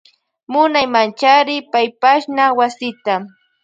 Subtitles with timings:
[0.51, 3.13] Munaymanchari paypashna wasita.